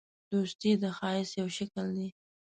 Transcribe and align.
دوستي 0.31 0.71
د 0.81 0.83
ښایست 0.97 1.33
یو 1.41 1.47
شکل 1.57 1.85
دی. 1.97 2.07